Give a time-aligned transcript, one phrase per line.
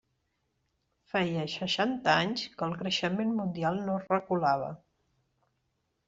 [1.11, 4.71] Feia seixanta anys que el creixement mundial no reculava.